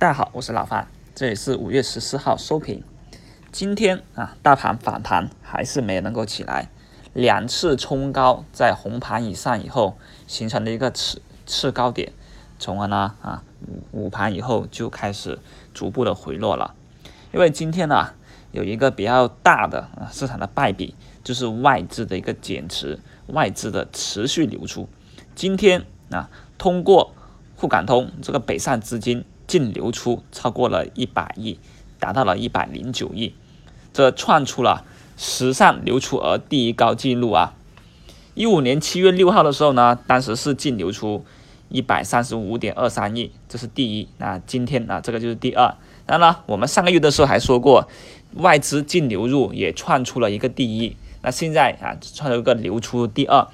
[0.00, 2.82] 大家好，我是老范，这里是五月十四号收评。
[3.52, 6.70] 今天啊，大盘反弹还是没能够起来，
[7.12, 12.14] 两次冲高在红盘以上以后，形成了一个次次高点，
[12.58, 13.44] 从而呢啊
[13.92, 15.38] 午盘以后就开始
[15.74, 16.74] 逐步的回落了。
[17.34, 18.14] 因为今天呢
[18.52, 24.88] 有一个比较大的啊市场的败笔，就是外资的一个减持，外资的持续流出。
[25.34, 27.12] 今天啊通过
[27.54, 29.26] 沪港通这个北上资金。
[29.50, 31.58] 净流出超过了一百亿，
[31.98, 33.34] 达到了一百零九亿，
[33.92, 34.84] 这创出了
[35.16, 37.54] 史上流出额第一高纪录啊！
[38.34, 41.24] 一五年七月六号的时候呢，当时是净流出
[41.68, 44.06] 一百三十五点二三亿，这是第一。
[44.18, 45.74] 那今天啊，这个就是第二。
[46.06, 47.88] 当然了，我们上个月的时候还说过，
[48.34, 50.96] 外资净流入也创出了一个第一。
[51.22, 53.48] 那现在啊，创出一个流出第二，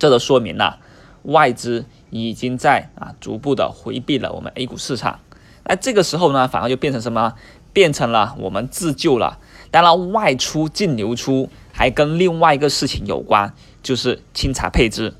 [0.00, 0.80] 这都说明了
[1.22, 1.84] 外资。
[2.12, 5.20] 已经在啊逐步的回避了我们 A 股市场，
[5.64, 7.34] 那这个时候呢，反而就变成什么？
[7.72, 9.38] 变成了我们自救了。
[9.70, 15.14] 当然，外出净流出还跟另外一个事情有关，就是清查配置。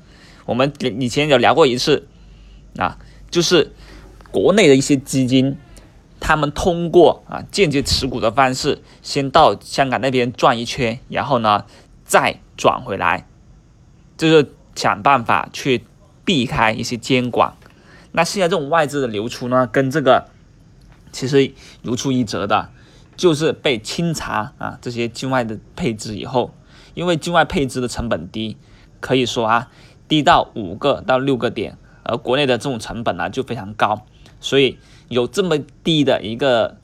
[0.45, 2.07] 我们以前有聊过一次，
[2.77, 2.99] 啊，
[3.31, 3.71] 就是
[4.29, 5.57] 国内的一些基金，
[6.19, 11.65] 他们通过啊间接持股的方式，先到香港那边转一圈，然后呢
[12.05, 13.25] 再转回来，
[14.15, 15.83] 就是想办法去。
[16.25, 17.53] 避开一些监管，
[18.11, 20.29] 那现在这种外资的流出呢，跟这个
[21.11, 22.69] 其实如出一辙的，
[23.15, 26.53] 就是被清查啊这些境外的配置以后，
[26.93, 28.57] 因为境外配置的成本低，
[28.99, 29.69] 可以说啊
[30.07, 34.05] 低到五个到六个点，而国内的这种成本呢就非常高，
[34.39, 34.77] 所以
[35.09, 36.77] 有这么低的一个。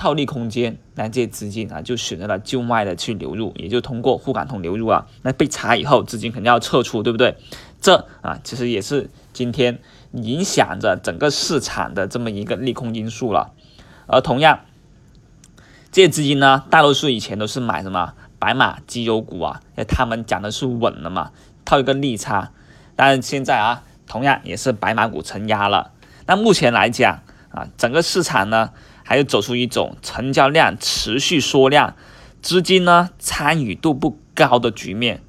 [0.00, 5.08] 套利空间，那这些资金啊就选择了境外的去流入，也就通过沪港通流入啊。
[5.22, 7.36] 那被查以后，资金肯定要撤出，对不对？
[7.80, 9.78] 这啊其实也是今天
[10.12, 13.52] 影响着整个市场的这么一个利空因素了。
[14.06, 14.60] 而同样，
[15.92, 21.32] 这些资金呢，大多数以前都是买什么白马绩优股啊，他们讲的是稳了嘛，
[21.64, 22.50] 套一个利差。
[22.96, 25.92] 但是现在啊，同样也是白马股承压了。
[26.26, 28.70] 那目前来讲啊，整个市场呢。
[29.04, 31.96] 还有走出一种成交量持续缩量，
[32.42, 35.22] 资金呢参与度不高的局面，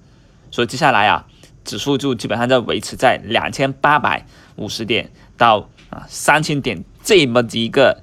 [0.52, 1.28] 所以接下来啊，
[1.70, 4.26] 指数就基本上在维持在两千八百
[4.56, 8.02] 五十点到啊三千点这么一个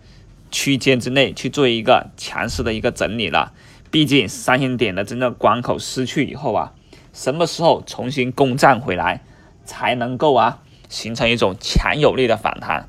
[0.52, 3.52] 区间之内去做一个强势的一个整理了。
[3.90, 6.74] 毕竟三千点的真正关口失去以后啊，
[7.12, 9.24] 什么时候重新攻占回来，
[9.64, 12.88] 才能够啊形成一种强有力的反弹？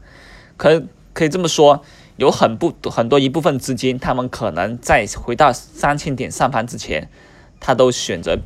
[0.57, 0.83] 可
[1.13, 1.83] 可以这么说。
[2.17, 7.11] 有很不很多一部分资金，他们可能在回到三千点上方之前，
[7.59, 8.39] 他都选择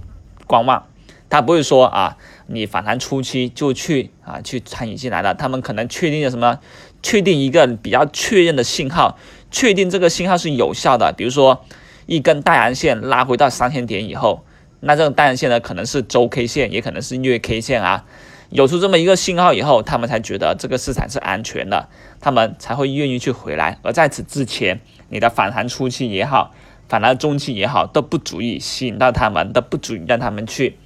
[0.45, 0.87] 观望，
[1.31, 6.59] 他不会说啊，你反弹初期就去啊去参与进来了，他们可能确定了什么，
[7.01, 9.17] 确定一个比较确认的信号，
[9.49, 11.65] 确定这个信号是有效的，比如说
[12.05, 14.43] 一根大阳线拉回到三千点以后，
[14.81, 18.05] 那这种大阳线呢，可能是周 K 线，也可能是月 K 线啊。
[18.49, 21.87] 有出这么一个信号以后，他们才觉得这个市场是安全的，
[22.19, 23.79] 他们才会愿意去回来。
[23.83, 26.53] 而在此之前，你的反弹初期也好，
[26.89, 30.77] 反弹中期也好，都不足以吸引到他们，都不足以让他们去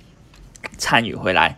[0.78, 1.58] 参与回来。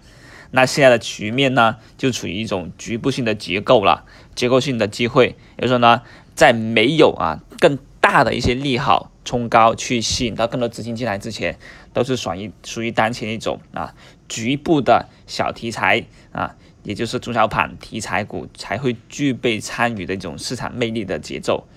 [0.51, 5.35] 那现在的局面呢，就处于一种局部性的结构了，结构性的机会。
[5.57, 6.01] 也就是说呢，
[6.35, 11.59] 在没有啊更大的一些利好冲高去吸引到更多资金进来之前，
[11.91, 13.93] 都是属于属于当前一种啊
[14.29, 21.67] 局部的小题材啊，也就是中小盘题材股才会具备参与的一种市场魅力的节奏。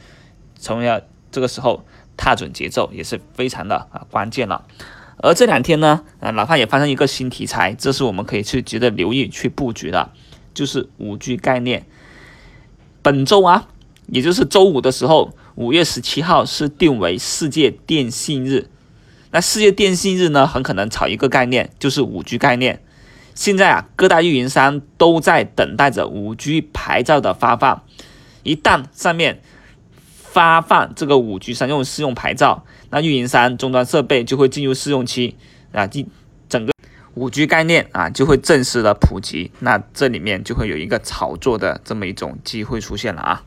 [0.54, 1.02] 从而
[1.32, 1.84] 这个时候
[2.16, 4.64] 踏准节奏也是非常的啊关键了。
[5.22, 10.10] 而这两天呢，啊，哪怕也发生一个新题材，这是我们可以去值得留意去布局的，
[10.54, 11.86] 就是五 G 概念。
[13.02, 13.68] 本周啊，
[14.06, 15.32] 也就是周五的时候。
[15.56, 18.70] 五月十七号是定为世界电信日，
[19.30, 22.82] 那世界电信日呢，很可能炒一个概念，就是五 G 概念。
[23.34, 27.82] 现在啊，各大运营商都在等待着五 G 牌照的发放，
[28.42, 29.42] 一旦上面
[30.32, 35.36] 发放这个五 G 商用试用牌照，那运营商终端设备就会进入试用期。
[35.72, 36.08] 啊，进
[36.48, 36.72] 整个
[37.14, 43.42] 五 G 概念啊就会正式的普及，那这里面就会有一个炒作的这么一种机会出现了啊。